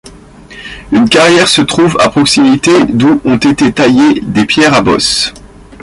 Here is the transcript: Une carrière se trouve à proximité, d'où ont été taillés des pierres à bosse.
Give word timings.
Une 0.91 1.07
carrière 1.09 1.47
se 1.47 1.61
trouve 1.61 1.95
à 2.01 2.09
proximité, 2.09 2.71
d'où 2.85 3.21
ont 3.23 3.37
été 3.37 3.71
taillés 3.71 4.19
des 4.21 4.47
pierres 4.47 4.73
à 4.73 4.81
bosse. 4.81 5.31